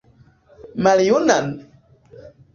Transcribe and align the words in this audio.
Maljunan? 0.83 1.47